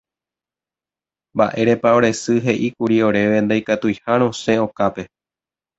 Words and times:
Mba'érepa 1.35 1.89
ore 1.97 2.11
sy 2.21 2.33
he'íkuri 2.45 2.97
oréve 3.09 3.37
ndaikatuiha 3.41 4.11
rosẽ 4.19 4.55
okápe 4.65 5.03